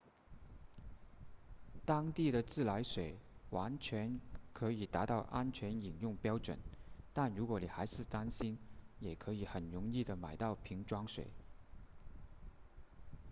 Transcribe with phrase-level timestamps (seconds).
[1.85, 3.19] 当地的自来水
[3.51, 4.19] 完全
[4.51, 6.57] 可以达到安全饮用标准
[7.13, 8.57] 但如果你还是担心
[8.99, 11.27] 也可以很容易地买到瓶装水